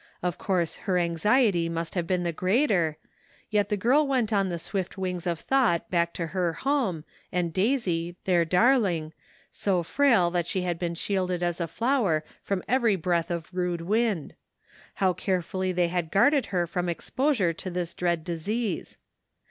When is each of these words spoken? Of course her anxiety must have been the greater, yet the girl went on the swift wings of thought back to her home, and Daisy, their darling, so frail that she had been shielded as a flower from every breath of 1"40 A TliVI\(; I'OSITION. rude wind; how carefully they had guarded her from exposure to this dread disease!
Of 0.23 0.39
course 0.39 0.77
her 0.87 0.97
anxiety 0.97 1.69
must 1.69 1.93
have 1.93 2.07
been 2.07 2.23
the 2.23 2.31
greater, 2.31 2.97
yet 3.51 3.69
the 3.69 3.77
girl 3.77 4.07
went 4.07 4.33
on 4.33 4.49
the 4.49 4.57
swift 4.57 4.97
wings 4.97 5.27
of 5.27 5.39
thought 5.41 5.91
back 5.91 6.11
to 6.13 6.25
her 6.33 6.53
home, 6.53 7.03
and 7.31 7.53
Daisy, 7.53 8.15
their 8.23 8.43
darling, 8.43 9.13
so 9.51 9.83
frail 9.83 10.31
that 10.31 10.47
she 10.47 10.63
had 10.63 10.79
been 10.79 10.95
shielded 10.95 11.43
as 11.43 11.61
a 11.61 11.67
flower 11.67 12.23
from 12.41 12.63
every 12.67 12.95
breath 12.95 13.29
of 13.29 13.43
1"40 13.43 13.43
A 13.43 13.43
TliVI\(; 13.43 13.43
I'OSITION. 13.43 13.57
rude 13.59 13.81
wind; 13.81 14.35
how 14.95 15.13
carefully 15.13 15.71
they 15.71 15.89
had 15.89 16.09
guarded 16.11 16.47
her 16.47 16.65
from 16.65 16.89
exposure 16.89 17.53
to 17.53 17.69
this 17.69 17.93
dread 17.93 18.23
disease! 18.23 18.97